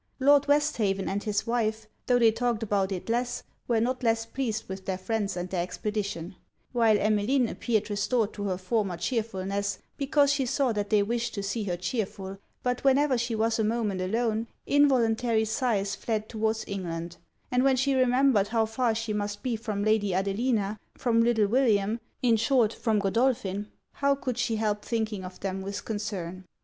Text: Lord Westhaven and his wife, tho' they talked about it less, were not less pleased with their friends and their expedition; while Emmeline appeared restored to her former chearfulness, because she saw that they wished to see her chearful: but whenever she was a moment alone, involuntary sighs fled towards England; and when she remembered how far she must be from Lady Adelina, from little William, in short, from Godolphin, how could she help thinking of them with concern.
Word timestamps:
Lord 0.19 0.47
Westhaven 0.47 1.07
and 1.07 1.21
his 1.23 1.45
wife, 1.45 1.85
tho' 2.07 2.17
they 2.17 2.31
talked 2.31 2.63
about 2.63 2.91
it 2.91 3.07
less, 3.07 3.43
were 3.67 3.79
not 3.79 4.01
less 4.01 4.25
pleased 4.25 4.67
with 4.67 4.85
their 4.87 4.97
friends 4.97 5.37
and 5.37 5.47
their 5.51 5.61
expedition; 5.61 6.37
while 6.71 6.97
Emmeline 6.97 7.47
appeared 7.47 7.87
restored 7.87 8.33
to 8.33 8.45
her 8.45 8.57
former 8.57 8.97
chearfulness, 8.97 9.77
because 9.97 10.33
she 10.33 10.47
saw 10.47 10.71
that 10.71 10.89
they 10.89 11.03
wished 11.03 11.35
to 11.35 11.43
see 11.43 11.65
her 11.65 11.77
chearful: 11.77 12.39
but 12.63 12.83
whenever 12.83 13.15
she 13.15 13.35
was 13.35 13.59
a 13.59 13.63
moment 13.63 14.01
alone, 14.01 14.47
involuntary 14.65 15.45
sighs 15.45 15.93
fled 15.93 16.27
towards 16.27 16.67
England; 16.67 17.17
and 17.51 17.63
when 17.63 17.75
she 17.75 17.93
remembered 17.93 18.47
how 18.47 18.65
far 18.65 18.95
she 18.95 19.13
must 19.13 19.43
be 19.43 19.55
from 19.55 19.83
Lady 19.85 20.15
Adelina, 20.15 20.79
from 20.97 21.21
little 21.21 21.45
William, 21.45 21.99
in 22.23 22.37
short, 22.37 22.73
from 22.73 22.97
Godolphin, 22.97 23.67
how 23.91 24.15
could 24.15 24.39
she 24.39 24.55
help 24.55 24.83
thinking 24.83 25.23
of 25.23 25.39
them 25.41 25.61
with 25.61 25.85
concern. 25.85 26.43